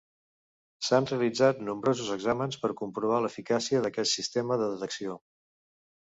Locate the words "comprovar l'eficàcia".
2.79-3.83